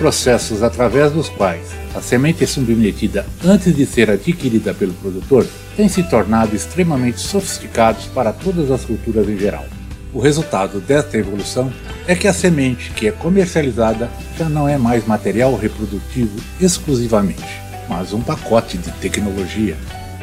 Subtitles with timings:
[0.00, 5.90] Processos através dos quais a semente é submetida antes de ser adquirida pelo produtor têm
[5.90, 9.66] se tornado extremamente sofisticados para todas as culturas em geral.
[10.14, 11.70] O resultado desta evolução
[12.08, 18.14] é que a semente que é comercializada já não é mais material reprodutivo exclusivamente, mas
[18.14, 19.76] um pacote de tecnologia.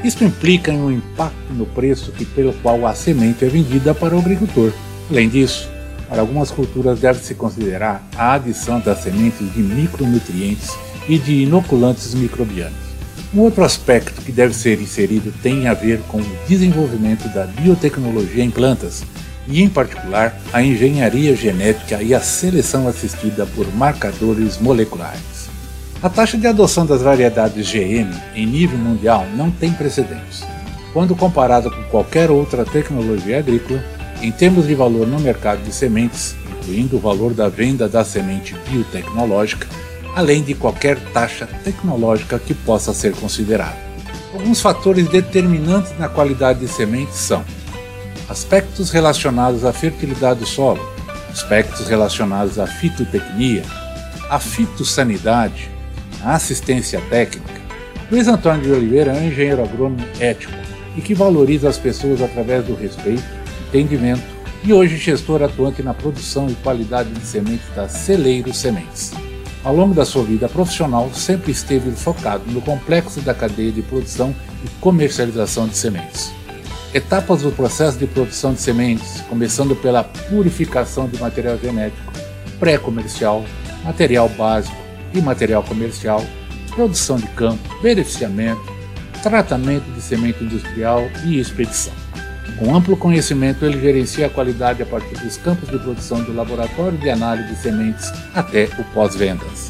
[0.04, 4.16] Isso implica em um impacto no preço que pelo qual a semente é vendida para
[4.16, 4.74] o agricultor.
[5.12, 5.70] Além disso,
[6.08, 10.72] para algumas culturas deve-se considerar a adição das sementes de micronutrientes
[11.08, 12.88] e de inoculantes microbianos.
[13.34, 18.44] Um outro aspecto que deve ser inserido tem a ver com o desenvolvimento da biotecnologia
[18.44, 19.04] em plantas,
[19.48, 25.48] e em particular a engenharia genética e a seleção assistida por marcadores moleculares.
[26.02, 30.44] A taxa de adoção das variedades GM em nível mundial não tem precedentes.
[30.94, 33.84] Quando comparada com qualquer outra tecnologia agrícola,
[34.22, 38.56] em termos de valor no mercado de sementes, incluindo o valor da venda da semente
[38.70, 39.68] biotecnológica,
[40.16, 43.78] além de qualquer taxa tecnológica que possa ser considerada.
[44.34, 47.44] Alguns fatores determinantes na qualidade de sementes são
[48.30, 50.82] aspectos relacionados à fertilidade do solo,
[51.30, 53.64] aspectos relacionados à fitotecnia,
[54.30, 55.70] à fitossanidade,
[56.24, 57.58] à assistência técnica.
[58.12, 60.54] Luiz Antônio de Oliveira é um engenheiro agrônomo ético
[60.96, 63.24] e que valoriza as pessoas através do respeito,
[63.68, 64.24] entendimento
[64.64, 69.14] e hoje gestor atuante na produção e qualidade de sementes da Celeiro Sementes.
[69.64, 74.34] Ao longo da sua vida profissional, sempre esteve focado no complexo da cadeia de produção
[74.64, 76.32] e comercialização de sementes.
[76.94, 82.14] Etapas do processo de produção de sementes, começando pela purificação de material genético,
[82.60, 83.44] pré-comercial,
[83.84, 84.76] material básico
[85.14, 86.24] e material comercial,
[86.74, 88.62] produção de campo, beneficiamento,
[89.22, 91.94] tratamento de semente industrial e expedição.
[92.58, 96.98] Com amplo conhecimento, ele gerencia a qualidade a partir dos campos de produção do laboratório
[96.98, 99.70] de análise de sementes até o pós-vendas.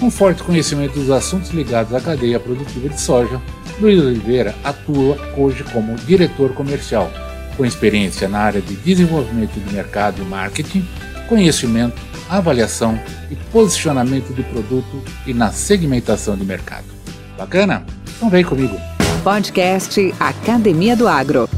[0.00, 3.40] Com forte conhecimento dos assuntos ligados à cadeia produtiva de soja,
[3.80, 7.10] Luiz Oliveira atua hoje como diretor comercial,
[7.56, 10.86] com experiência na área de desenvolvimento de mercado e marketing,
[11.28, 12.98] conhecimento, avaliação
[13.30, 16.86] e posicionamento de produto e na segmentação de mercado.
[17.36, 17.84] Bacana?
[18.16, 18.76] Então vem comigo.
[19.22, 21.48] Podcast Academia do Agro.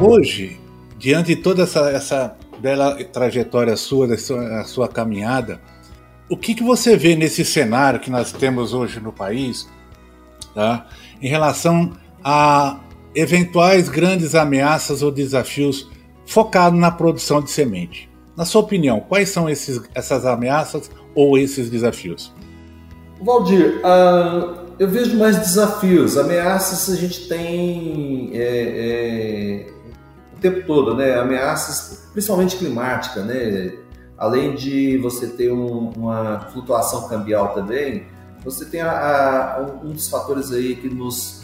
[0.00, 0.60] Hoje,
[0.96, 5.60] diante de toda essa, essa bela trajetória sua, dessa sua caminhada,
[6.30, 9.68] o que, que você vê nesse cenário que nós temos hoje no país,
[10.54, 10.86] tá?
[11.20, 12.78] em relação a
[13.12, 15.90] eventuais grandes ameaças ou desafios
[16.24, 18.08] focados na produção de semente?
[18.36, 22.32] Na sua opinião, quais são esses, essas ameaças ou esses desafios?
[23.20, 26.16] Valdir, uh, eu vejo mais desafios.
[26.16, 29.77] Ameaças a gente tem é, é
[30.38, 31.18] o tempo todo, né?
[31.18, 33.72] Ameaças, principalmente climática, né?
[34.16, 38.06] Além de você ter um, uma flutuação cambial também,
[38.44, 41.42] você tem a, a, um dos fatores aí que nos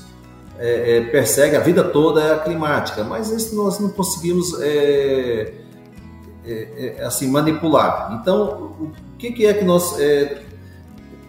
[0.58, 5.54] é, é, persegue a vida toda é a climática, mas isso nós não conseguimos é,
[6.46, 8.18] é, é assim manipular.
[8.20, 10.42] Então, o que, que é que nós é,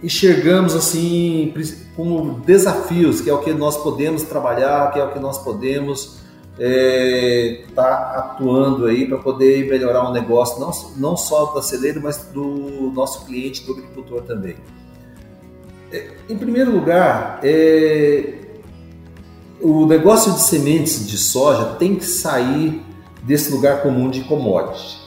[0.04, 1.54] enxergamos assim
[1.96, 6.25] como desafios, que é o que nós podemos trabalhar, que é o que nós podemos
[6.58, 12.02] está é, tá atuando aí para poder melhorar o negócio, não, não só do celeiro,
[12.02, 14.56] mas do nosso cliente, do agricultor também.
[15.92, 18.36] É, em primeiro lugar, é,
[19.62, 22.82] o negócio de sementes de soja tem que sair
[23.24, 25.04] desse lugar comum de commodity.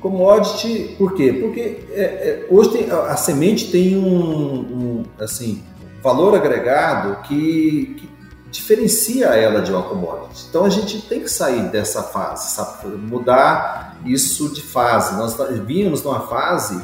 [0.00, 1.32] Commodity, por quê?
[1.32, 1.60] Porque
[1.90, 5.62] é, é, hoje tem, a, a, semente tem um, um, assim,
[6.02, 8.17] valor agregado que, que
[8.50, 10.46] diferencia ela de uma commodity.
[10.48, 12.96] Então a gente tem que sair dessa fase, sabe?
[12.96, 15.16] mudar isso de fase.
[15.16, 16.82] Nós vínhamos numa fase,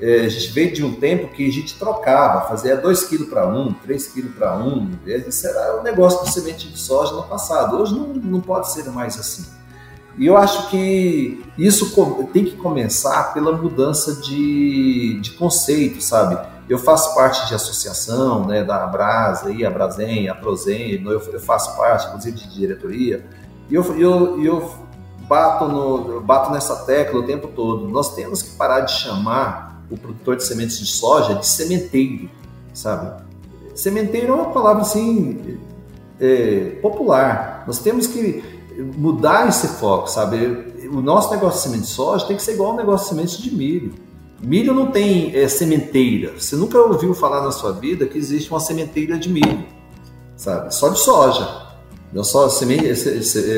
[0.00, 3.46] é, a gente veio de um tempo que a gente trocava, fazia 2 kg para
[3.48, 4.90] 1, 3 kg para 1.
[5.28, 7.76] Isso era o negócio do semente de soja no passado.
[7.76, 9.44] Hoje não, não pode ser mais assim.
[10.18, 11.94] E eu acho que isso
[12.32, 16.38] tem que começar pela mudança de, de conceito, sabe?
[16.68, 21.76] Eu faço parte de associação, né, da Abrasa, a Brasem, a Prozen, eu, eu faço
[21.76, 23.26] parte, inclusive, de diretoria,
[23.68, 24.74] e eu, eu, eu
[25.30, 27.88] bato, no, eu bato nessa tecla o tempo todo.
[27.88, 32.28] Nós temos que parar de chamar o produtor de sementes de soja de sementeiro,
[32.74, 33.22] sabe?
[33.74, 35.58] Sementeiro é uma palavra assim
[36.18, 37.64] é, popular.
[37.66, 38.42] Nós temos que
[38.96, 40.88] mudar esse foco, sabe?
[40.92, 43.38] O nosso negócio de semente de soja tem que ser igual ao negócio de sementes
[43.38, 43.94] de milho.
[44.42, 46.32] Milho não tem é, sementeira.
[46.38, 49.64] Você nunca ouviu falar na sua vida que existe uma sementeira de milho,
[50.36, 50.74] sabe?
[50.74, 51.68] Só de soja.
[52.12, 52.86] Não só semente,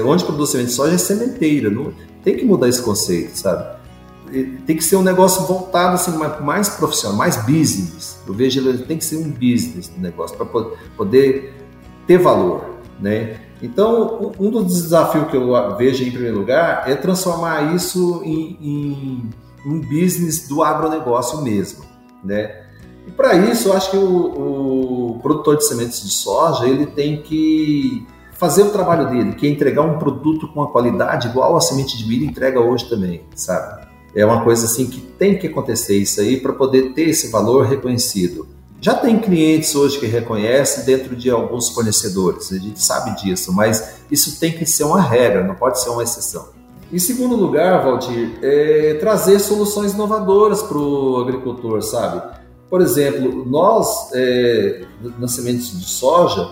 [0.05, 1.71] onde produz semente de soja é sementeira.
[1.71, 1.93] Não,
[2.25, 3.81] tem que mudar esse conceito, sabe?
[4.67, 6.11] Tem que ser um negócio voltado assim
[6.43, 8.19] mais profissional, mais business.
[8.27, 10.47] Eu vejo ele tem que ser um business do negócio para
[10.97, 11.55] poder
[12.07, 12.65] ter valor,
[13.01, 13.41] né?
[13.63, 19.31] Então, um dos desafios que eu vejo em primeiro lugar é transformar isso em, em
[19.65, 21.85] um business do agronegócio mesmo,
[22.23, 22.63] né?
[23.07, 27.23] E para isso, eu acho que o, o, produtor de sementes de soja ele tem
[27.23, 31.61] que fazer o trabalho dele, que é entregar um produto com a qualidade igual a
[31.61, 33.87] semente de milho entrega hoje também, sabe?
[34.15, 37.67] É uma coisa assim que tem que acontecer isso aí para poder ter esse valor
[37.67, 38.47] reconhecido.
[38.81, 44.01] Já tem clientes hoje que reconhecem dentro de alguns fornecedores, a gente sabe disso, mas
[44.11, 46.49] isso tem que ser uma regra, não pode ser uma exceção.
[46.93, 52.23] Em segundo lugar, Valdir, é trazer soluções inovadoras para o agricultor, sabe?
[52.69, 54.85] Por exemplo, nós, é,
[55.19, 56.51] nas sementes de soja,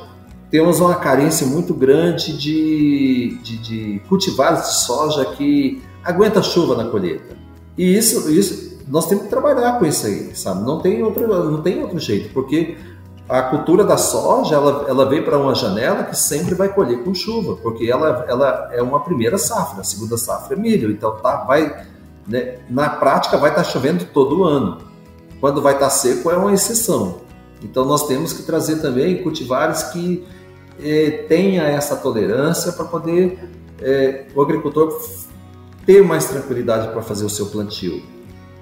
[0.51, 6.91] temos uma carência muito grande de, de, de cultivares de soja que aguenta chuva na
[6.91, 7.37] colheita.
[7.77, 10.65] E isso, isso nós temos que trabalhar com isso aí, sabe?
[10.65, 12.77] Não tem outro, não tem outro jeito, porque
[13.31, 17.15] a cultura da soja ela, ela vem para uma janela que sempre vai colher com
[17.15, 21.45] chuva, porque ela, ela é uma primeira safra, a segunda safra é milho, então tá,
[21.45, 21.87] vai,
[22.27, 24.79] né, na prática vai estar tá chovendo todo ano.
[25.41, 27.21] Quando vai estar tá seco é uma exceção.
[27.63, 30.27] Então nós temos que trazer também cultivares que
[30.83, 33.49] eh, tenha essa tolerância para poder
[33.81, 35.01] eh, o agricultor
[35.87, 38.03] ter mais tranquilidade para fazer o seu plantio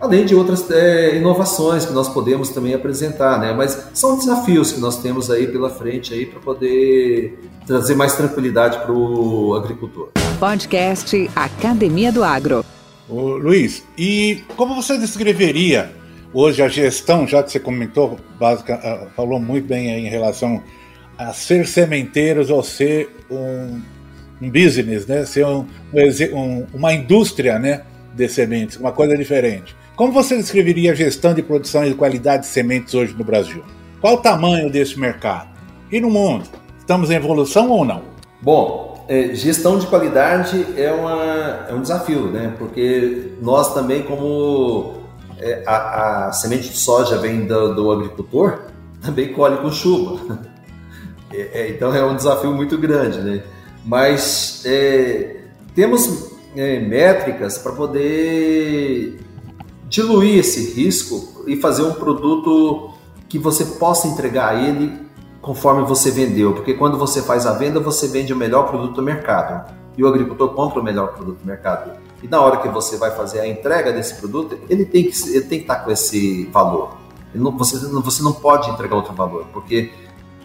[0.00, 3.52] além de outras é, inovações que nós podemos também apresentar, né?
[3.52, 8.78] Mas são desafios que nós temos aí pela frente aí para poder trazer mais tranquilidade
[8.78, 10.10] para o agricultor.
[10.38, 12.64] Podcast Academia do Agro.
[13.08, 15.90] Ô, Luiz, e como você descreveria
[16.32, 20.62] hoje a gestão, já que você comentou, básica, ah, falou muito bem em relação
[21.16, 23.80] a ser sementeiros ou ser um,
[24.40, 25.24] um business, né?
[25.24, 25.66] Ser um,
[26.32, 27.82] um, uma indústria, né?
[28.14, 29.77] De sementes, uma coisa diferente.
[29.98, 33.64] Como você descreveria a gestão de produção e qualidade de sementes hoje no Brasil?
[34.00, 35.48] Qual o tamanho desse mercado?
[35.90, 36.44] E no mundo?
[36.78, 38.02] Estamos em evolução ou não?
[38.40, 42.54] Bom, é, gestão de qualidade é, uma, é um desafio, né?
[42.56, 45.02] Porque nós também, como
[45.36, 48.66] é, a, a, semente de soja vem do, do agricultor,
[49.02, 50.38] também colhe com chuva.
[51.30, 53.42] É, é, então é um desafio muito grande, né?
[53.84, 55.42] Mas é,
[55.74, 59.18] temos é, métricas para poder
[59.88, 62.90] diluir esse risco e fazer um produto
[63.28, 65.08] que você possa entregar ele
[65.40, 69.02] conforme você vendeu, porque quando você faz a venda, você vende o melhor produto do
[69.02, 71.92] mercado e o agricultor compra o melhor produto do mercado.
[72.22, 75.44] E na hora que você vai fazer a entrega desse produto, ele tem que, ele
[75.44, 76.96] tem que estar com esse valor.
[77.34, 79.92] Não, você, você não pode entregar outro valor, porque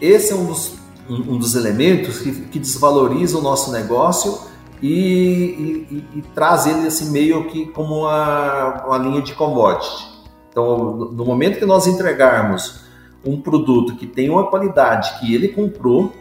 [0.00, 0.74] esse é um dos,
[1.08, 4.38] um, um dos elementos que, que desvaloriza o nosso negócio
[4.86, 10.06] e, e, e, traz ele assim meio que como uma, uma linha de commodity.
[10.50, 12.80] Então, no momento que nós entregarmos
[13.24, 16.12] um produto que tem uma qualidade que ele comprou,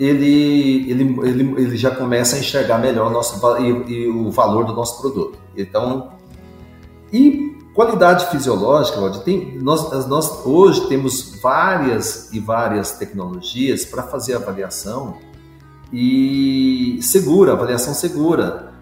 [0.00, 4.64] ele, ele, ele, ele já começa a enxergar melhor o, nosso, e, e o valor
[4.64, 5.38] do nosso produto.
[5.54, 6.12] Então,
[7.12, 15.18] e qualidade fisiológica, tem, nós, nós hoje temos várias e várias tecnologias para fazer avaliação
[15.92, 18.72] e segura, avaliação segura.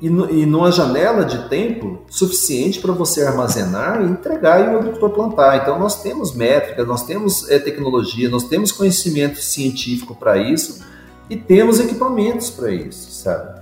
[0.00, 5.10] E, e numa janela de tempo suficiente para você armazenar e entregar e o agricultor
[5.10, 5.56] plantar.
[5.62, 10.84] Então, nós temos métricas, nós temos é, tecnologia, nós temos conhecimento científico para isso
[11.28, 13.60] e temos equipamentos para isso, sabe?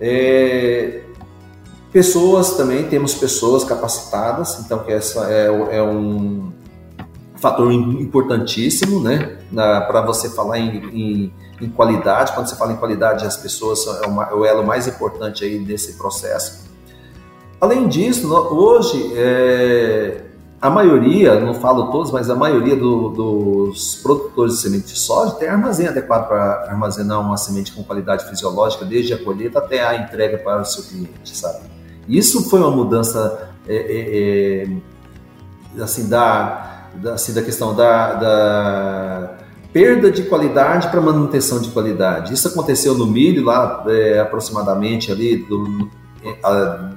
[0.00, 1.02] É,
[1.92, 6.52] pessoas também, temos pessoas capacitadas, então que essa é, é um
[7.36, 9.38] fator importantíssimo, né?
[9.52, 14.06] Para você falar em, em, em, qualidade, quando você fala em qualidade, as pessoas é,
[14.06, 16.64] uma, é o elo mais importante aí desse processo.
[17.60, 20.24] Além disso, hoje é,
[20.60, 25.32] a maioria, não falo todos, mas a maioria do, dos produtores de semente de soja
[25.32, 29.94] tem armazém adequado para armazenar uma semente com qualidade fisiológica, desde a colheita até a
[29.96, 31.60] entrega para o seu cliente, sabe?
[32.08, 34.64] Isso foi uma mudança é, é,
[35.78, 39.34] é, assim, da, da, assim, da questão da, da
[39.74, 42.32] perda de qualidade para manutenção de qualidade.
[42.32, 45.90] Isso aconteceu no milho lá é, aproximadamente ali do,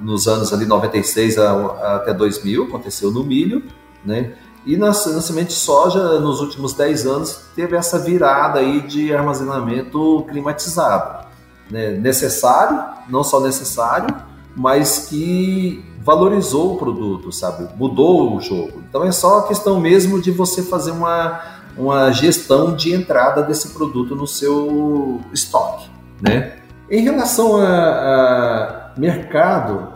[0.00, 3.64] nos anos ali 96 a, até 2000, aconteceu no milho,
[4.04, 4.32] né?
[4.64, 9.12] E na, na semente de soja, nos últimos 10 anos, teve essa virada aí de
[9.14, 11.26] armazenamento climatizado.
[11.70, 11.92] Né?
[11.92, 14.14] Necessário, não só necessário,
[14.54, 17.68] mas que valorizou o produto, sabe?
[17.76, 18.82] Mudou o jogo.
[18.88, 21.40] Então é só a questão mesmo de você fazer uma,
[21.78, 25.88] uma gestão de entrada desse produto no seu estoque,
[26.20, 26.56] né?
[26.90, 29.92] Em relação a, a Mercado,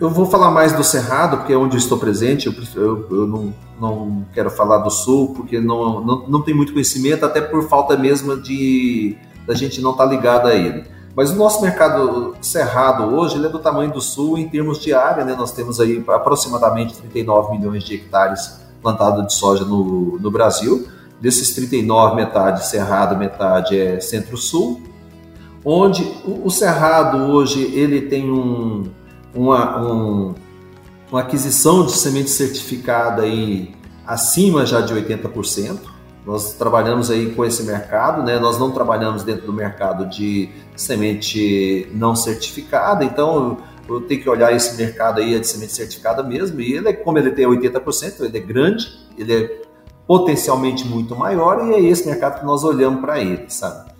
[0.00, 2.46] eu vou falar mais do Cerrado, porque é onde eu estou presente.
[2.46, 6.72] Eu, eu, eu não, não, quero falar do Sul, porque não, não, não tem muito
[6.72, 10.84] conhecimento, até por falta mesmo de da gente não estar tá ligado a ele.
[11.14, 15.24] Mas o nosso mercado cerrado hoje é do tamanho do Sul em termos de área,
[15.24, 15.34] né?
[15.34, 20.86] Nós temos aí aproximadamente 39 milhões de hectares plantados de soja no, no Brasil.
[21.20, 24.94] Desses 39, metade cerrado, metade é centro-sul
[25.64, 28.84] onde o, Cerrado hoje ele tem um,
[29.34, 30.34] uma, um,
[31.10, 33.74] uma aquisição de semente certificada aí
[34.06, 35.78] acima já de 80%.
[36.26, 38.38] Nós trabalhamos aí com esse mercado, né?
[38.38, 44.54] Nós não trabalhamos dentro do mercado de semente não certificada, então eu tenho que olhar
[44.54, 48.40] esse mercado aí de semente certificada mesmo, e ele, como ele tem 80%, ele é
[48.40, 49.62] grande, ele é
[50.06, 53.92] potencialmente muito maior, e é esse mercado que nós olhamos para ele, sabe?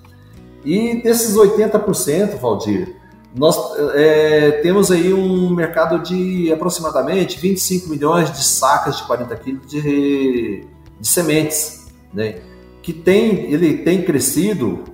[0.65, 2.97] E desses 80%, Valdir,
[3.35, 3.59] nós
[3.95, 10.65] é, temos aí um mercado de aproximadamente 25 milhões de sacas de 40 quilos de,
[11.01, 12.37] de sementes, né?
[12.85, 14.85] que tem, ele tem crescido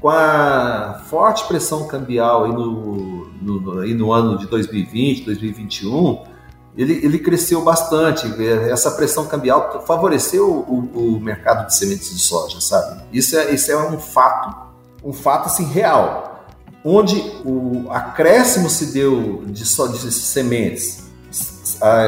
[0.00, 6.24] com a forte pressão cambial aí no, no, aí no ano de 2020, 2021,
[6.76, 8.26] ele, ele cresceu bastante.
[8.70, 13.02] Essa pressão cambial favoreceu o, o mercado de sementes de soja, sabe?
[13.12, 14.66] Isso é, isso é um fato
[15.06, 16.46] um fato assim real,
[16.84, 21.06] onde o acréscimo se deu de, só de sementes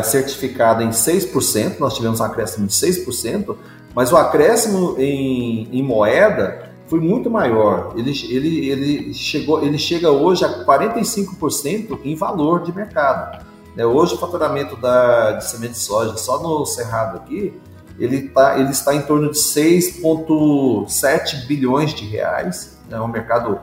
[0.04, 3.56] certificada em 6%, nós tivemos um acréscimo de 6%,
[3.94, 7.94] mas o acréscimo em, em moeda foi muito maior.
[7.96, 13.44] Ele, ele, ele, chegou, ele chega hoje a 45% em valor de mercado.
[13.76, 13.86] Né?
[13.86, 17.52] Hoje o faturamento da, de semente de soja só no Cerrado aqui,
[17.98, 23.60] ele, tá, ele está em torno de 6,7 bilhões de reais é um mercado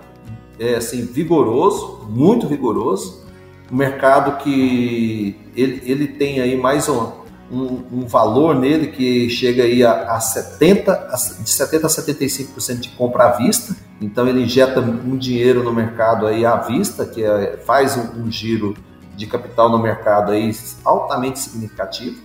[0.60, 3.26] é, assim, vigoroso, muito vigoroso,
[3.72, 7.12] um mercado que ele, ele tem aí mais um,
[7.52, 12.80] um, um valor nele que chega aí a, a 70, a, de 70 a 75%
[12.80, 17.24] de compra à vista, então ele injeta um dinheiro no mercado aí à vista, que
[17.24, 18.76] é, faz um, um giro
[19.16, 20.52] de capital no mercado aí
[20.84, 22.22] altamente significativo.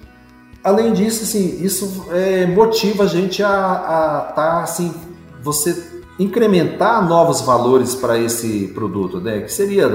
[0.62, 4.92] Além disso, assim, isso é, motiva a gente a estar tá, assim,
[5.42, 9.40] você incrementar novos valores para esse produto, né?
[9.40, 9.88] que seria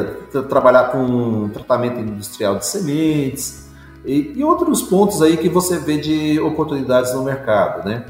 [0.49, 3.64] trabalhar com tratamento industrial de sementes
[4.05, 7.87] e, e, outros pontos aí que você vê de oportunidades no mercado.
[7.87, 8.05] Né?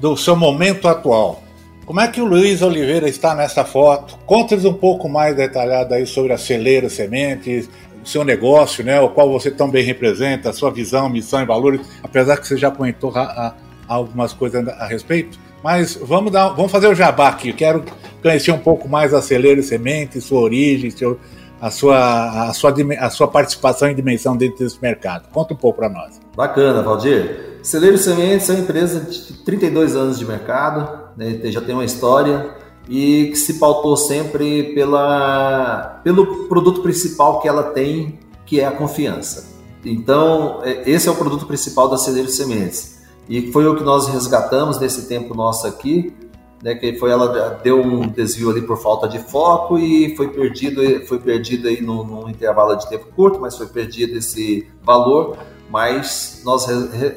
[0.00, 1.44] do seu momento atual.
[1.86, 4.18] Como é que o Luiz Oliveira está nessa foto?
[4.26, 7.70] Conta-nos um pouco mais detalhado aí sobre a celeiro, sementes,
[8.02, 11.46] o seu negócio, né, o qual você tão bem representa, a sua visão, missão e
[11.46, 13.54] valores, apesar que você já comentou a,
[13.94, 15.38] algumas coisas a respeito.
[15.62, 17.52] Mas vamos, dar, vamos fazer o jabá aqui.
[17.52, 17.84] quero
[18.22, 21.18] conhecer um pouco mais a Celeiro Sementes, sua origem, seu,
[21.60, 25.28] a, sua, a, sua, a sua participação e dimensão dentro desse mercado.
[25.30, 26.20] Conta um pouco para nós.
[26.36, 27.58] Bacana, Valdir.
[27.62, 32.54] Celeiro Sementes é uma empresa de 32 anos de mercado, né, já tem uma história
[32.88, 38.72] e que se pautou sempre pela, pelo produto principal que ela tem, que é a
[38.72, 39.50] confiança.
[39.84, 42.99] Então, é, esse é o produto principal da Celeiro Sementes.
[43.30, 46.12] E foi o que nós resgatamos nesse tempo nosso aqui,
[46.60, 50.82] né, que foi ela deu um desvio ali por falta de foco e foi perdido,
[51.06, 55.38] foi perdido aí num, num intervalo de tempo curto, mas foi perdido esse valor,
[55.70, 56.66] mas nós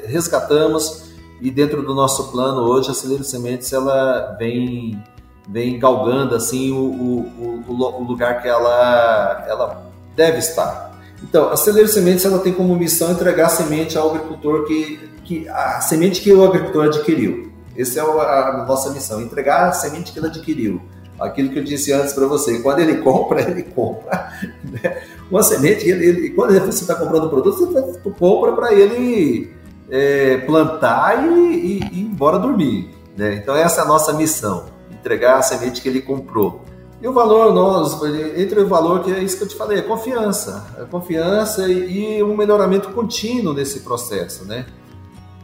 [0.04, 5.02] resgatamos e dentro do nosso plano hoje a Celeiro Sementes ela vem
[5.48, 10.93] vem galgando assim o, o, o, o lugar que ela ela deve estar.
[11.24, 15.48] Então, a Celeiro Sementes ela tem como missão entregar a semente ao agricultor que, que
[15.48, 17.50] a semente que o agricultor adquiriu.
[17.76, 20.82] Essa é a nossa missão, entregar a semente que ele adquiriu.
[21.18, 24.32] Aquilo que eu disse antes para você, quando ele compra, ele compra
[24.64, 25.02] né?
[25.30, 29.50] uma semente, ele, ele, quando você está comprando o produto, você compra para ele
[29.90, 32.90] é, plantar e, e, e, ir embora dormir.
[33.16, 33.36] Né?
[33.36, 36.64] Então essa é a nossa missão, entregar a semente que ele comprou.
[37.04, 38.02] E o valor, nós,
[38.34, 40.74] entre o valor, que é isso que eu te falei, é confiança.
[40.78, 44.64] É confiança e, e um melhoramento contínuo nesse processo, né?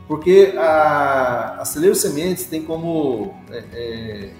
[0.09, 4.31] Porque a, a Celeiro Sementes tem como, é, é,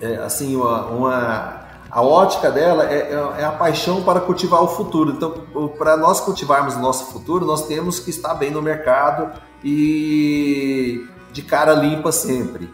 [0.00, 1.60] é, assim, uma, uma,
[1.90, 5.10] a ótica dela é, é, é, a paixão para cultivar o futuro.
[5.10, 5.32] Então,
[5.76, 9.28] para nós cultivarmos o nosso futuro, nós temos que estar bem no mercado
[9.64, 12.70] e de cara limpa sempre,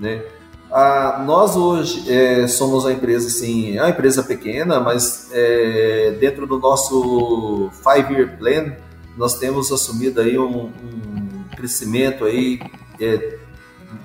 [0.00, 0.24] né?
[0.72, 6.46] Ah, nós hoje é, somos uma empresa, assim, é uma empresa pequena, mas é, dentro
[6.46, 8.74] do nosso Five Year Plan,
[9.16, 12.60] nós temos assumido aí um, um crescimento aí,
[13.00, 13.36] é,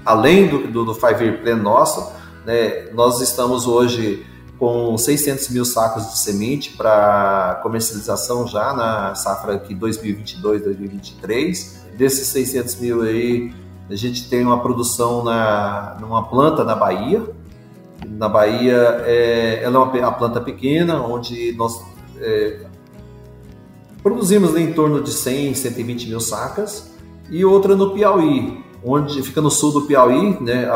[0.04, 2.12] além do, do, do Five Year Plan nosso,
[2.44, 4.26] né, nós estamos hoje
[4.58, 11.86] com 600 mil sacos de semente para comercialização já na safra aqui 2022-2023.
[11.96, 13.54] Desses 600 mil aí,
[13.90, 17.24] a gente tem uma produção na, numa planta na Bahia.
[18.08, 21.82] Na Bahia, é, ela é uma, uma planta pequena, onde nós
[22.20, 22.66] é,
[24.02, 26.92] produzimos em torno de 100, 120 mil sacas
[27.30, 30.68] e outra no Piauí, onde fica no sul do Piauí, né,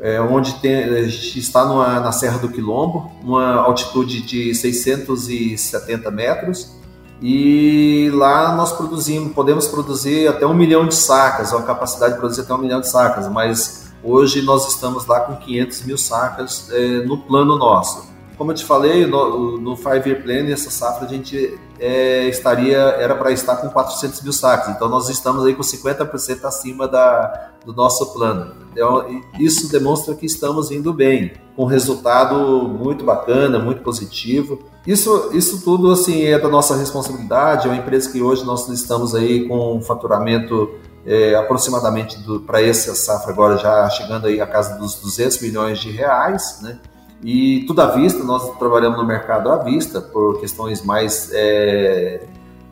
[0.00, 6.10] é, onde tem, a gente está numa, na Serra do Quilombo, uma altitude de 670
[6.10, 6.79] metros,
[7.22, 12.42] e lá nós produzimos, podemos produzir até um milhão de sacas, a capacidade de produzir
[12.42, 17.04] até um milhão de sacas, mas hoje nós estamos lá com 500 mil sacas é,
[17.04, 18.08] no plano nosso.
[18.38, 22.78] Como eu te falei, no, no Five Year Plan, essa safra a gente é, estaria
[22.78, 24.74] era para estar com 400 mil sacos.
[24.74, 28.54] Então nós estamos aí com 50% acima da, do nosso plano.
[28.72, 34.58] Então, isso demonstra que estamos indo bem, com resultado muito bacana, muito positivo.
[34.86, 37.66] Isso, isso tudo assim é da nossa responsabilidade.
[37.66, 42.94] É uma empresa que hoje nós estamos aí com um faturamento é, aproximadamente para essa
[42.94, 46.78] safra agora já chegando aí a casa dos 200 milhões de reais, né?
[47.22, 52.22] E tudo à vista, nós trabalhamos no mercado à vista por questões mais é,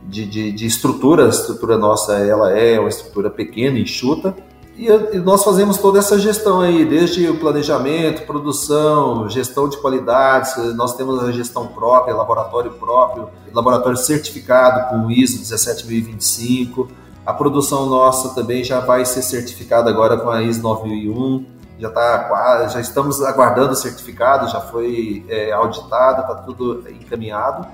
[0.04, 1.26] de, de, de, estrutura.
[1.26, 4.34] A estrutura nossa ela é uma estrutura pequena, enxuta.
[4.78, 10.56] E, nós fazemos toda essa gestão aí, desde o planejamento, produção, gestão de qualidades.
[10.76, 16.88] Nós temos a gestão própria, laboratório próprio, laboratório certificado com ISO 17025.
[17.26, 22.66] A produção nossa também já vai ser certificada agora com a ISO 9001 já tá
[22.68, 27.68] já estamos aguardando o certificado, já foi é, auditado, está tudo encaminhado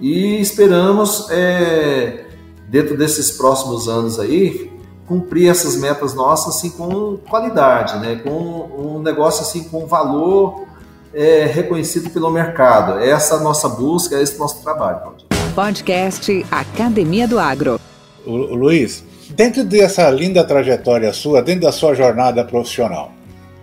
[0.00, 2.26] e esperamos é,
[2.68, 4.75] dentro desses próximos anos aí
[5.06, 8.16] cumprir essas metas nossas assim com qualidade, né?
[8.16, 10.66] Com um negócio assim com valor
[11.14, 12.98] é, reconhecido pelo mercado.
[12.98, 15.14] Essa é a nossa busca, esse é o nosso trabalho.
[15.54, 17.80] Podcast Academia do Agro.
[18.26, 23.12] O, o Luiz, dentro dessa linda trajetória sua, dentro da sua jornada profissional,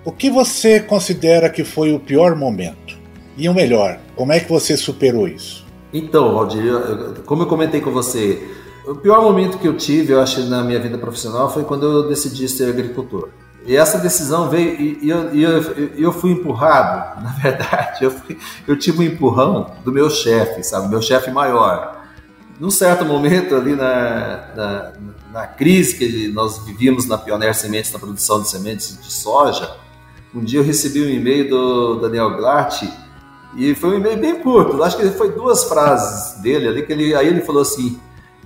[0.06, 2.98] o que você considera que foi o pior momento?
[3.38, 5.64] E o melhor, como é que você superou isso?
[5.94, 6.74] Então, Valdir,
[7.26, 8.42] como eu comentei com você,
[8.86, 12.08] o pior momento que eu tive, eu acho, na minha vida profissional foi quando eu
[12.08, 13.30] decidi ser agricultor.
[13.66, 18.78] E essa decisão veio e, eu, eu, eu, fui empurrado, na verdade, eu, fui, eu
[18.78, 22.04] tive um empurrão do meu chefe, sabe, meu chefe maior.
[22.60, 24.94] Num certo momento ali na, na,
[25.32, 29.76] na crise que nós vivíamos na Pioneer Sementes, na produção de sementes de soja,
[30.36, 32.84] um dia eu recebi um e-mail do Daniel Glart
[33.56, 37.16] e foi um e-mail bem curto, acho que foi duas frases dele ali, que ele,
[37.16, 38.00] aí ele falou assim,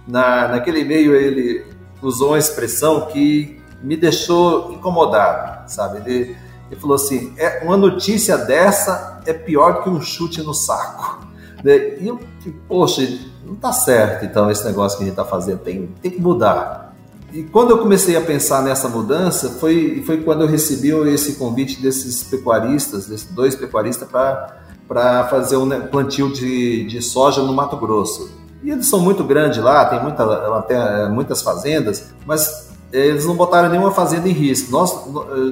[0.07, 1.65] na, naquele e-mail ele
[2.01, 5.97] usou uma expressão que me deixou incomodado, sabe?
[5.99, 6.35] Ele,
[6.69, 11.25] ele falou assim, é, uma notícia dessa é pior que um chute no saco.
[11.63, 11.97] Né?
[11.99, 12.19] E eu,
[12.67, 13.07] poxa,
[13.45, 16.93] não tá certo então esse negócio que a gente tá fazendo, tem, tem que mudar.
[17.33, 21.81] e quando eu comecei a pensar nessa mudança, foi, foi quando eu recebi esse convite
[21.81, 28.36] desses pecuaristas, desses dois pecuaristas, para fazer um plantio de, de soja no Mato Grosso.
[28.63, 30.23] E eles são muito grandes lá, tem muita,
[30.57, 34.71] até, muitas fazendas, mas eles não botaram nenhuma fazenda em risco.
[34.71, 35.05] Nós,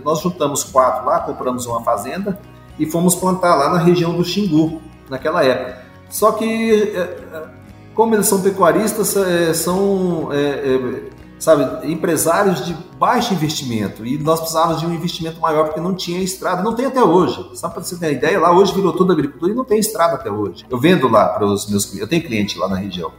[0.03, 2.39] nós juntamos quatro lá, compramos uma fazenda
[2.79, 5.83] e fomos plantar lá na região do Xingu, naquela época.
[6.09, 7.43] Só que, é, é,
[7.93, 10.29] como eles são pecuaristas, é, são
[11.45, 16.19] sabe, empresários de baixo investimento e nós precisávamos de um investimento maior porque não tinha
[16.19, 17.51] estrada, não tem até hoje.
[17.53, 20.15] Só para você ter uma ideia, lá hoje virou tudo agricultura e não tem estrada
[20.15, 20.65] até hoje.
[20.67, 23.11] Eu vendo lá para os meus clientes, eu tenho cliente lá na região.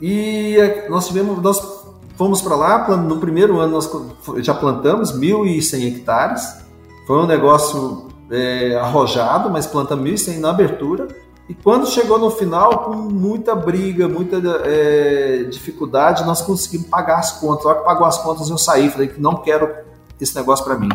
[0.00, 0.56] E
[0.88, 1.84] nós tivemos, nós
[2.16, 3.90] fomos para lá, no primeiro ano nós
[4.38, 6.64] já plantamos 1.100 hectares.
[7.06, 11.08] Foi um negócio é, arrojado, mas plantamos 1.100 na abertura.
[11.48, 17.32] E quando chegou no final, com muita briga, muita é, dificuldade, nós conseguimos pagar as
[17.32, 17.64] contas.
[17.64, 19.70] Na hora que pagou as contas, eu saí, falei que não quero
[20.18, 20.88] esse negócio para mim.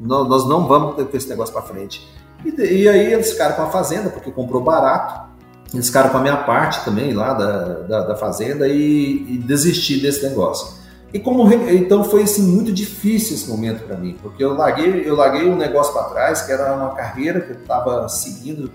[0.00, 2.08] Não, nós não vamos ter esse negócio para frente.
[2.44, 5.28] E, e, aí eles ficaram com a fazenda, porque comprou barato.
[5.72, 10.00] Eles ficaram com a minha parte também lá da, da, da fazenda e, e desisti
[10.00, 10.80] desse negócio.
[11.12, 15.16] E como então foi assim muito difícil esse momento para mim, porque eu larguei eu
[15.16, 18.70] larguei um negócio para trás que era uma carreira que eu estava seguindo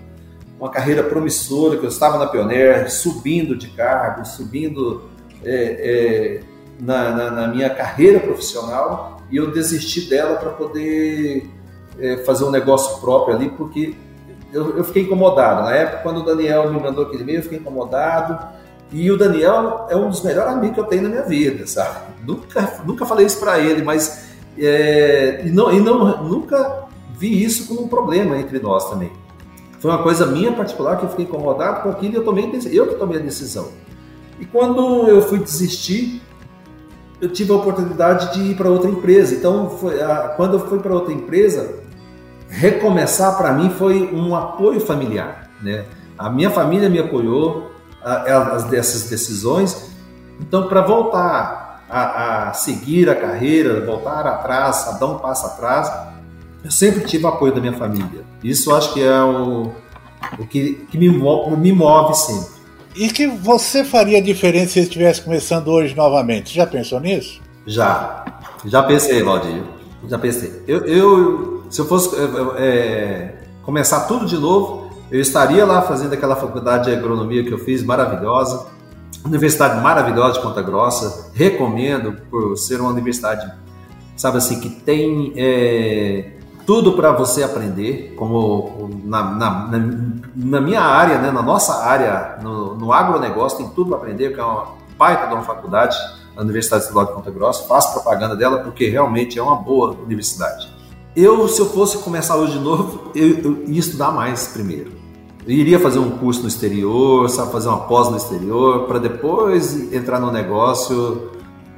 [0.58, 5.02] uma carreira promissora, que eu estava na Pioneer, subindo de cargo, subindo
[5.44, 6.40] é, é,
[6.80, 11.48] na, na, na, minha carreira profissional, e eu desisti dela para poder
[11.98, 13.94] é, fazer um negócio próprio ali, porque
[14.52, 15.62] eu, eu, fiquei incomodado.
[15.62, 18.56] Na época, quando o Daniel me mandou aquele e-mail, eu fiquei incomodado.
[18.92, 21.98] E o Daniel é um dos melhores amigos que eu tenho na minha vida, sabe?
[22.24, 26.86] Nunca, nunca falei isso para ele, mas é, e não, e não, nunca
[27.18, 29.10] vi isso como um problema entre nós também.
[29.78, 32.86] Foi uma coisa minha particular que eu fiquei incomodado com aquilo e eu, tomei, eu
[32.88, 33.68] que tomei a decisão.
[34.38, 36.22] E quando eu fui desistir,
[37.20, 39.34] eu tive a oportunidade de ir para outra empresa.
[39.34, 41.80] Então, foi, a, quando eu fui para outra empresa,
[42.48, 45.50] recomeçar para mim foi um apoio familiar.
[45.62, 45.84] Né?
[46.18, 47.70] A minha família me apoiou
[48.02, 49.90] a, dessas decisões.
[50.40, 55.90] Então, para voltar a, a, seguir a carreira, voltar atrás, a dar um passo atrás,
[56.66, 58.24] eu sempre tive apoio da minha família.
[58.42, 59.70] Isso acho que é o,
[60.36, 62.56] o que, que me, move, me move sempre.
[62.96, 66.52] E que você faria diferença se estivesse começando hoje novamente?
[66.52, 67.40] Já pensou nisso?
[67.64, 68.24] Já.
[68.64, 69.62] Já pensei, Valdir.
[70.08, 70.60] Já pensei.
[70.66, 72.10] Eu, eu se eu fosse
[72.56, 77.58] é, começar tudo de novo, eu estaria lá fazendo aquela faculdade de agronomia que eu
[77.58, 78.66] fiz, maravilhosa.
[79.24, 81.30] Universidade maravilhosa de Ponta Grossa.
[81.32, 83.48] Recomendo por ser uma universidade,
[84.16, 86.35] sabe assim, que tem é,
[86.66, 89.80] tudo para você aprender, como na, na,
[90.34, 94.40] na, minha área, né, na nossa área, no, no agronegócio, tem tudo para aprender, que
[94.40, 95.96] é uma baita de uma faculdade,
[96.36, 100.68] a Universidade Estadual de Ponta Grossa, faço propaganda dela porque realmente é uma boa universidade.
[101.14, 104.92] Eu, se eu fosse começar hoje de novo, eu, eu ia estudar mais primeiro.
[105.46, 109.92] Eu iria fazer um curso no exterior, sabe, fazer uma pós no exterior, para depois
[109.92, 111.30] entrar no negócio,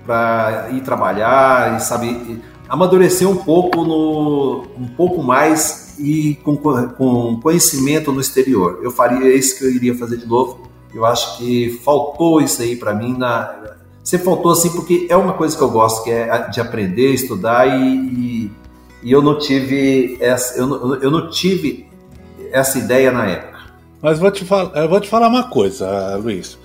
[0.07, 7.41] para ir trabalhar e sabe amadurecer um pouco no um pouco mais e com, com
[7.41, 8.81] conhecimento no exterior.
[8.83, 10.69] Eu faria isso que eu iria fazer de novo.
[10.95, 13.77] Eu acho que faltou isso aí para mim na
[14.25, 17.95] faltou assim porque é uma coisa que eu gosto que é de aprender, estudar e,
[17.95, 18.53] e,
[19.03, 21.87] e eu não tive essa eu não, eu não tive
[22.51, 23.59] essa ideia na época.
[24.01, 26.57] Mas vou te falar, eu vou te falar uma coisa, Luiz.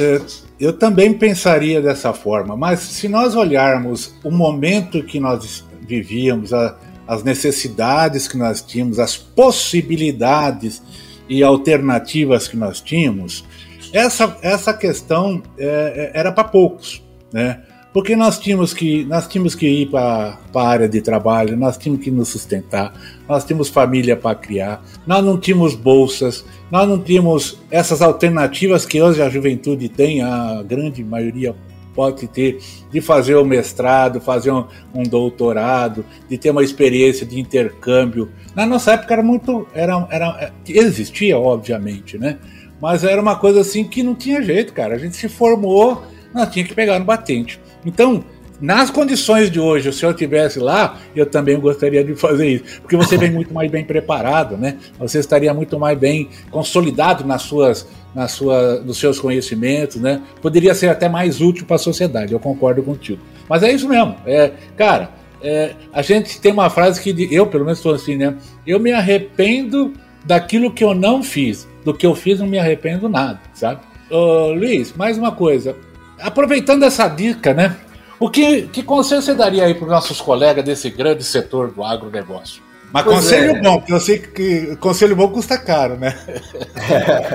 [0.00, 0.20] É,
[0.58, 6.76] eu também pensaria dessa forma, mas se nós olharmos o momento que nós vivíamos, a,
[7.06, 10.82] as necessidades que nós tínhamos, as possibilidades
[11.28, 13.44] e alternativas que nós tínhamos,
[13.92, 17.62] essa, essa questão é, é era para poucos, né?
[17.92, 22.04] Porque nós tínhamos que, nós tínhamos que ir para a área de trabalho, nós tínhamos
[22.04, 22.92] que nos sustentar,
[23.26, 29.00] nós tínhamos família para criar, nós não tínhamos bolsas, nós não tínhamos essas alternativas que
[29.00, 31.54] hoje a juventude tem, a grande maioria
[31.98, 32.60] pode ter,
[32.92, 38.30] de fazer o um mestrado, fazer um, um, doutorado, de ter uma experiência de intercâmbio.
[38.54, 39.66] Na nossa época era muito.
[39.74, 42.38] Era, era, existia, obviamente, né?
[42.80, 44.94] Mas era uma coisa assim que não tinha jeito, cara.
[44.94, 47.60] A gente se formou, nós tinha que pegar no batente.
[47.88, 48.22] Então,
[48.60, 52.96] nas condições de hoje, se eu tivesse lá, eu também gostaria de fazer isso, porque
[52.96, 54.76] você vem muito mais bem preparado, né?
[54.98, 60.20] Você estaria muito mais bem consolidado nas suas, nas suas, nos seus conhecimentos, né?
[60.42, 62.32] Poderia ser até mais útil para a sociedade.
[62.32, 63.20] Eu concordo contigo.
[63.48, 64.16] Mas é isso mesmo.
[64.26, 68.36] É, cara, é, a gente tem uma frase que eu, pelo menos, estou assim, né?
[68.66, 69.94] Eu me arrependo
[70.26, 71.66] daquilo que eu não fiz.
[71.86, 73.80] Do que eu fiz, não me arrependo nada, sabe?
[74.10, 75.74] Ô, Luiz, mais uma coisa
[76.20, 77.76] aproveitando essa dica, né?
[78.20, 81.84] O que, que conselho você daria aí para os nossos colegas desse grande setor do
[81.84, 82.62] agronegócio?
[82.92, 83.62] Mas pois conselho é.
[83.62, 86.18] bom, porque eu sei que conselho bom custa caro, né?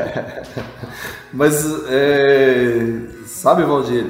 [1.32, 4.06] Mas, é, sabe, Valdir,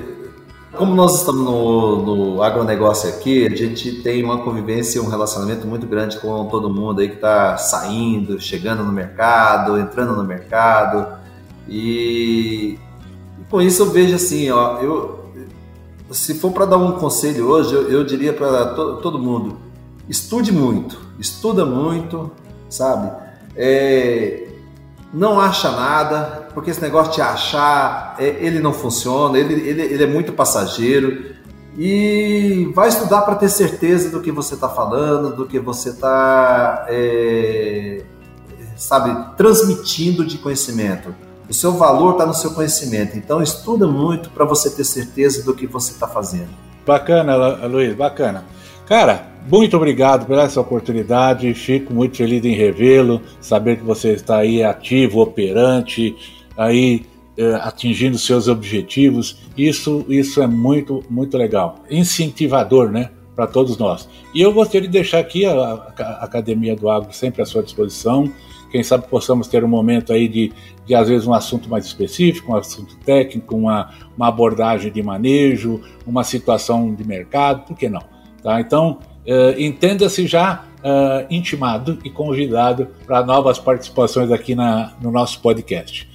[0.74, 5.86] como nós estamos no, no agronegócio aqui, a gente tem uma convivência, um relacionamento muito
[5.86, 11.22] grande com todo mundo aí que está saindo, chegando no mercado, entrando no mercado.
[11.68, 12.80] E
[13.54, 15.26] com isso eu vejo assim, ó, eu,
[16.10, 19.58] se for para dar um conselho hoje, eu, eu diria para to, todo mundo:
[20.10, 22.32] estude muito, estuda muito,
[22.68, 23.12] sabe?
[23.56, 24.48] É,
[25.14, 30.04] não acha nada, porque esse negócio de achar, é, ele não funciona, ele, ele, ele
[30.04, 31.36] é muito passageiro.
[31.78, 36.88] E vai estudar para ter certeza do que você está falando, do que você está,
[36.90, 38.02] é,
[38.76, 41.14] sabe, transmitindo de conhecimento.
[41.50, 43.18] O seu valor está no seu conhecimento.
[43.18, 46.50] Então, estuda muito para você ter certeza do que você está fazendo.
[46.86, 47.36] Bacana,
[47.68, 48.46] Luiz, bacana.
[48.86, 51.54] Cara, muito obrigado por essa oportunidade.
[51.54, 56.16] Fico muito feliz em revê-lo, saber que você está aí ativo, operante,
[56.58, 57.06] aí
[57.38, 59.38] eh, atingindo seus objetivos.
[59.58, 61.80] Isso, isso é muito, muito legal.
[61.90, 63.10] Incentivador, né?
[63.36, 64.08] Para todos nós.
[64.34, 68.32] E eu gostaria de deixar aqui a, a Academia do Agro sempre à sua disposição
[68.74, 70.52] quem sabe possamos ter um momento aí de,
[70.84, 75.80] de às vezes, um assunto mais específico, um assunto técnico, uma, uma abordagem de manejo,
[76.08, 78.02] uma situação de mercado, por que não?
[78.42, 78.60] Tá?
[78.60, 85.40] Então, uh, entenda-se já uh, intimado e convidado para novas participações aqui na, no nosso
[85.40, 86.10] podcast.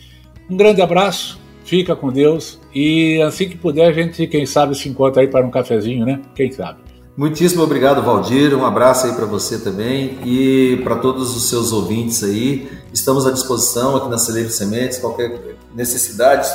[0.50, 4.88] Um grande abraço, fica com Deus e assim que puder a gente, quem sabe, se
[4.88, 6.20] encontra aí para um cafezinho, né?
[6.34, 6.80] Quem sabe?
[7.18, 8.56] Muitíssimo obrigado, Valdir.
[8.56, 12.70] Um abraço aí para você também e para todos os seus ouvintes aí.
[12.94, 14.98] Estamos à disposição aqui na Celeiro Sementes.
[14.98, 16.48] Qualquer necessidade,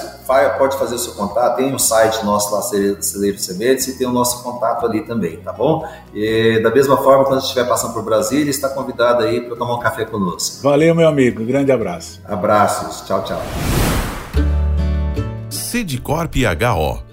[0.57, 1.57] pode fazer o seu contato.
[1.57, 5.35] Tem o um site nosso lá, Celeiro Sementes, e tem o nosso contato ali também,
[5.35, 5.85] tá bom?
[6.13, 9.79] E, da mesma forma, quando estiver passando por Brasília, está convidado aí para tomar um
[9.79, 10.63] café conosco.
[10.63, 11.43] Valeu, meu amigo.
[11.43, 12.21] Grande abraço.
[12.23, 13.05] Abraços.
[13.05, 13.41] Tchau, tchau.
[15.49, 17.12] Sidcorp HO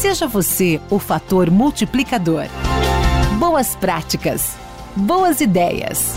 [0.00, 2.44] Seja você o fator multiplicador.
[3.38, 4.56] Boas práticas.
[4.96, 6.14] Boas ideias.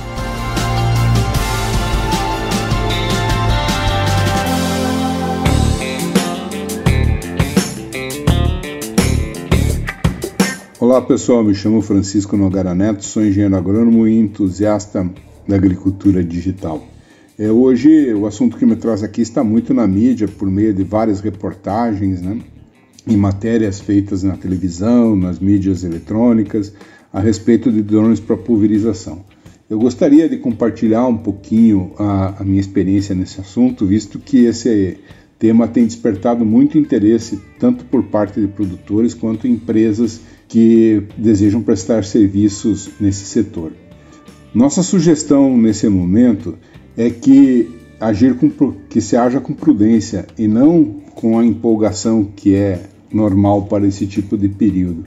[10.80, 15.06] Olá pessoal, me chamo Francisco Nogara Neto, sou engenheiro agrônomo e entusiasta
[15.46, 16.82] da agricultura digital.
[17.38, 20.86] É, hoje o assunto que me traz aqui está muito na mídia por meio de
[20.86, 22.40] várias reportagens, né?
[23.08, 26.74] Em matérias feitas na televisão, nas mídias eletrônicas,
[27.12, 29.24] a respeito de drones para pulverização.
[29.70, 34.98] Eu gostaria de compartilhar um pouquinho a, a minha experiência nesse assunto, visto que esse
[35.40, 42.04] tema tem despertado muito interesse tanto por parte de produtores quanto empresas que desejam prestar
[42.04, 43.74] serviços nesse setor.
[44.54, 46.56] Nossa sugestão nesse momento
[46.96, 48.50] é que agir com,
[48.90, 52.82] que se haja com prudência e não com a empolgação que é
[53.14, 55.06] normal para esse tipo de período.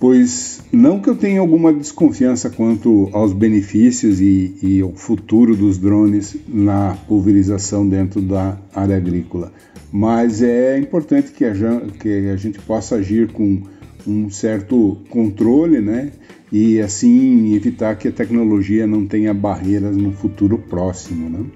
[0.00, 5.78] Pois não que eu tenha alguma desconfiança quanto aos benefícios e, e ao futuro dos
[5.78, 9.52] drones na pulverização dentro da área agrícola,
[9.92, 11.52] mas é importante que a,
[12.00, 13.62] que a gente possa agir com
[14.06, 16.12] um certo controle, né?
[16.52, 21.46] E assim evitar que a tecnologia não tenha barreiras no futuro próximo, né?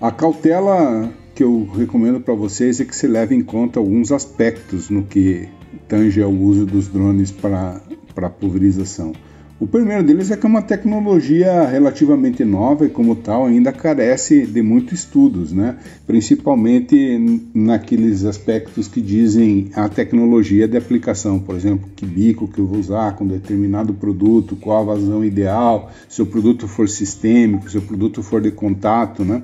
[0.00, 4.90] A cautela que eu recomendo para vocês é que se leve em conta alguns aspectos
[4.90, 5.48] no que
[5.88, 7.80] tange ao uso dos drones para,
[8.38, 9.14] pulverização.
[9.58, 14.46] O primeiro deles é que é uma tecnologia relativamente nova e, como tal, ainda carece
[14.46, 15.78] de muitos estudos, né?
[16.06, 22.66] principalmente naqueles aspectos que dizem a tecnologia de aplicação, por exemplo, que bico que eu
[22.66, 27.78] vou usar com determinado produto, qual a vazão ideal, se o produto for sistêmico, se
[27.78, 29.42] o produto for de contato, né?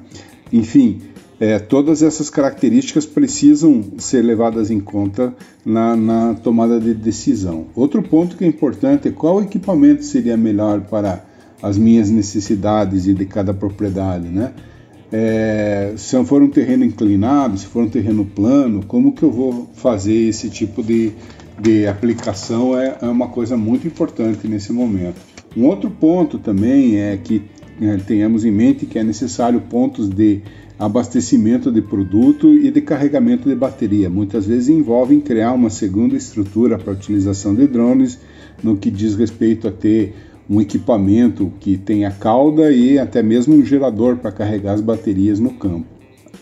[0.53, 1.01] enfim.
[1.39, 7.67] É, todas essas características precisam ser levadas em conta na, na, tomada de decisão.
[7.75, 11.23] Outro ponto que é importante é qual equipamento seria melhor para
[11.63, 14.53] as minhas necessidades e de cada propriedade, né?
[15.13, 19.69] É, se for um terreno inclinado, se for um terreno plano, como que eu vou
[19.75, 21.13] fazer esse tipo de,
[21.61, 25.17] de aplicação é, é uma coisa muito importante nesse momento.
[25.57, 27.43] Um outro ponto também é que
[27.81, 30.41] é, tenhamos em mente que é necessário pontos de
[30.79, 34.11] abastecimento de produto e de carregamento de bateria.
[34.11, 38.19] Muitas vezes envolvem criar uma segunda estrutura para utilização de drones,
[38.63, 40.15] no que diz respeito a ter
[40.49, 45.51] um equipamento que tenha cauda e até mesmo um gerador para carregar as baterias no
[45.51, 45.87] campo.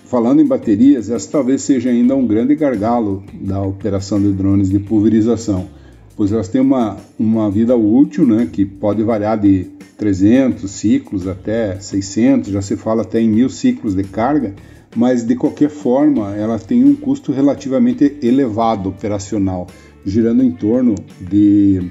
[0.04, 4.78] Falando em baterias, essa talvez seja ainda um grande gargalo da operação de drones de
[4.78, 5.66] pulverização,
[6.14, 9.66] pois elas têm uma, uma vida útil né, que pode variar de
[9.96, 14.54] 300 ciclos até 600, já se fala até em mil ciclos de carga,
[14.94, 19.66] mas de qualquer forma ela tem um custo relativamente elevado operacional,
[20.04, 21.90] girando em torno de,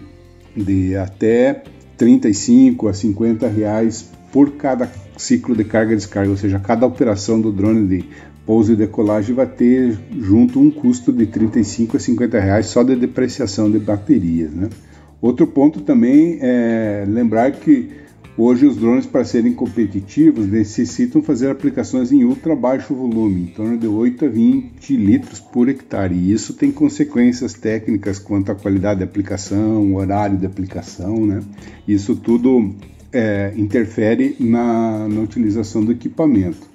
[0.55, 1.63] de até
[1.97, 7.39] 35 a 50 reais por cada ciclo de carga e descarga, ou seja, cada operação
[7.39, 8.05] do drone de
[8.45, 12.95] pouso e decolagem vai ter junto um custo de 35 a 50 reais só de
[12.95, 14.69] depreciação de baterias, né?
[15.23, 17.89] Outro ponto também é lembrar que
[18.37, 23.77] hoje os drones, para serem competitivos, necessitam fazer aplicações em ultra baixo volume, em torno
[23.77, 26.13] de 8 a 20 litros por hectare.
[26.13, 31.39] E isso tem consequências técnicas quanto à qualidade da aplicação, horário de aplicação, né?
[31.87, 32.75] Isso tudo
[33.13, 36.67] é, interfere na, na utilização do equipamento.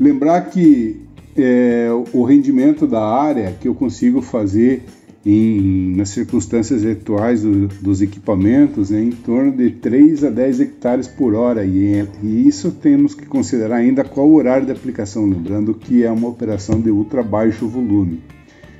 [0.00, 1.00] Lembrar que
[1.36, 4.82] é, o rendimento da área que eu consigo fazer
[5.26, 11.08] em, nas circunstâncias atuais do, dos equipamentos é em torno de 3 a 10 hectares
[11.08, 15.72] por hora e, e, isso temos que considerar ainda qual o horário de aplicação, lembrando
[15.72, 18.20] que é uma operação de ultra baixo volume.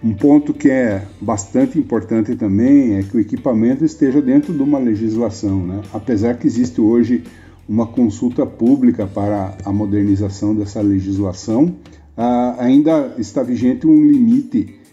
[0.02, 4.78] Um ponto que é bastante importante também é que o equipamento esteja dentro de uma
[4.78, 5.80] legislação, né?
[5.94, 7.24] apesar que existe hoje
[7.66, 11.74] uma consulta pública para a modernização dessa legislação,
[12.14, 14.83] ah, ainda está vigente um limite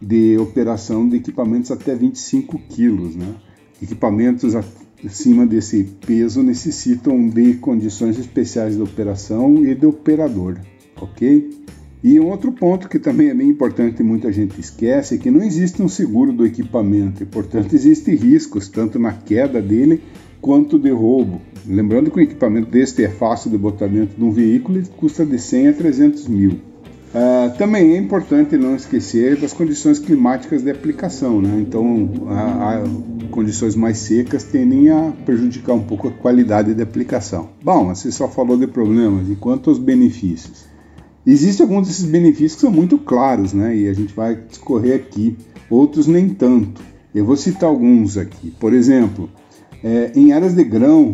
[0.00, 3.14] de operação de equipamentos até 25 quilos.
[3.16, 3.34] Né?
[3.82, 4.54] Equipamentos
[5.04, 10.58] acima desse peso necessitam de condições especiais de operação e de operador,
[11.00, 11.50] ok?
[12.02, 15.30] E um outro ponto que também é bem importante e muita gente esquece é que
[15.30, 20.02] não existe um seguro do equipamento e, portanto, existem riscos tanto na queda dele
[20.40, 21.42] quanto de roubo.
[21.66, 25.26] Lembrando que um equipamento deste é fácil de botar dentro de um veículo e custa
[25.26, 26.69] de 100 a 300 mil.
[27.12, 31.58] Uh, também é importante não esquecer das condições climáticas de aplicação, né?
[31.60, 32.08] Então,
[33.32, 37.48] condições mais secas tendem a prejudicar um pouco a qualidade de aplicação.
[37.64, 40.66] Bom, você só falou de problemas e quanto aos benefícios.
[41.26, 43.76] Existem alguns desses benefícios que são muito claros, né?
[43.76, 45.36] E a gente vai discorrer aqui.
[45.68, 46.80] Outros nem tanto.
[47.12, 48.52] Eu vou citar alguns aqui.
[48.52, 49.28] Por exemplo,
[49.82, 51.12] é, em áreas de grão,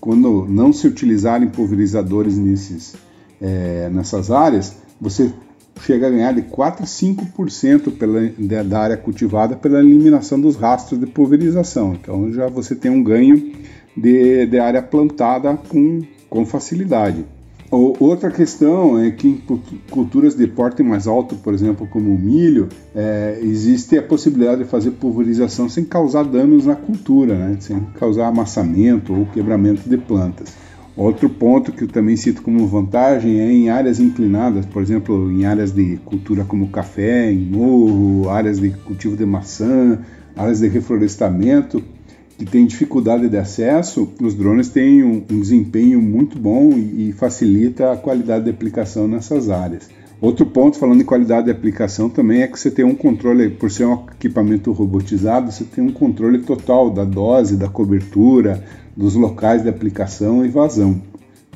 [0.00, 2.94] quando não se utilizarem pulverizadores nesses,
[3.40, 5.32] é, nessas áreas, você
[5.80, 10.98] chega a ganhar de 4 a 5% pela, da área cultivada pela eliminação dos rastros
[10.98, 11.94] de pulverização.
[11.94, 13.52] Então já você tem um ganho
[13.96, 17.24] de, de área plantada com, com facilidade.
[17.70, 19.42] Outra questão é que em
[19.90, 24.70] culturas de porte mais alto, por exemplo, como o milho, é, existe a possibilidade de
[24.70, 27.56] fazer pulverização sem causar danos na cultura, né?
[27.60, 30.54] sem causar amassamento ou quebramento de plantas.
[30.98, 35.46] Outro ponto que eu também cito como vantagem é em áreas inclinadas, por exemplo, em
[35.46, 40.00] áreas de cultura como café, em morro, áreas de cultivo de maçã,
[40.36, 41.80] áreas de reflorestamento,
[42.36, 47.12] que tem dificuldade de acesso, os drones têm um, um desempenho muito bom e, e
[47.12, 49.88] facilita a qualidade de aplicação nessas áreas.
[50.20, 53.70] Outro ponto, falando em qualidade de aplicação, também é que você tem um controle, por
[53.70, 58.64] ser um equipamento robotizado, você tem um controle total da dose, da cobertura,
[58.96, 61.00] dos locais de aplicação e vazão.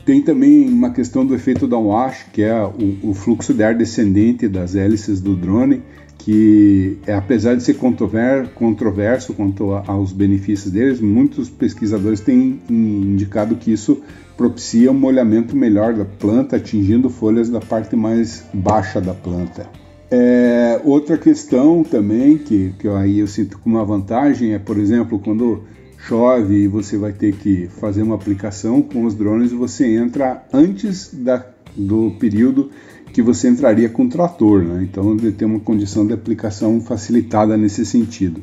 [0.06, 4.46] Tem também uma questão do efeito downwash, que é o, o fluxo de ar descendente
[4.46, 5.82] das hélices do drone,
[6.18, 13.72] que é, apesar de ser controverso quanto aos benefícios deles, muitos pesquisadores têm indicado que
[13.72, 14.00] isso
[14.36, 19.68] propicia um molhamento melhor da planta, atingindo folhas da parte mais baixa da planta.
[20.10, 24.78] É, outra questão também que, que eu, aí eu sinto como uma vantagem é, por
[24.78, 25.62] exemplo, quando
[26.06, 31.14] chove e você vai ter que fazer uma aplicação com os drones, você entra antes
[31.14, 32.70] da, do período
[33.12, 34.86] que você entraria com o trator, né?
[34.90, 38.42] então tem uma condição de aplicação facilitada nesse sentido.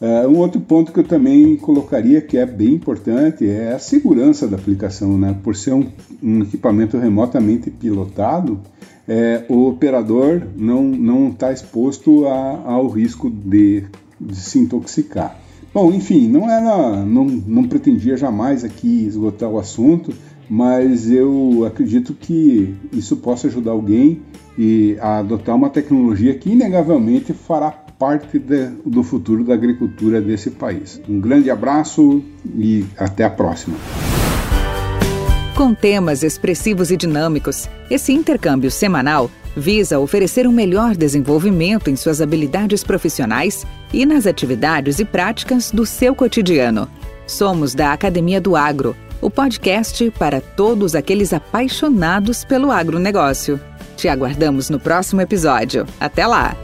[0.00, 4.46] Uh, um outro ponto que eu também colocaria que é bem importante é a segurança
[4.48, 5.36] da aplicação, né?
[5.42, 5.86] Por ser um,
[6.22, 8.60] um equipamento remotamente pilotado,
[9.06, 13.84] é, o operador não está exposto a, ao risco de,
[14.20, 15.38] de, se intoxicar.
[15.72, 20.12] Bom, enfim, não era, não, não pretendia jamais aqui esgotar o assunto,
[20.48, 24.22] mas eu acredito que isso possa ajudar alguém
[24.56, 30.50] e a adotar uma tecnologia que inegavelmente fará parte de, do futuro da agricultura desse
[30.50, 31.00] país.
[31.08, 32.22] Um grande abraço
[32.56, 33.76] e até a próxima.
[35.54, 42.20] Com temas expressivos e dinâmicos, esse intercâmbio semanal visa oferecer um melhor desenvolvimento em suas
[42.20, 46.90] habilidades profissionais e nas atividades e práticas do seu cotidiano.
[47.26, 53.60] Somos da Academia do Agro, o podcast para todos aqueles apaixonados pelo agronegócio.
[53.96, 55.86] Te aguardamos no próximo episódio.
[56.00, 56.56] Até lá!